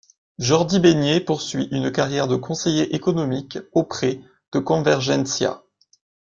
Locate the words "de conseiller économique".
2.27-3.59